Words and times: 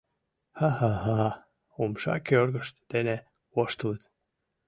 —Ха-ха-ха!— 0.59 1.21
умша 1.81 2.15
кӧргышт 2.27 2.75
дене 2.91 3.15
воштылыт. 3.53 4.03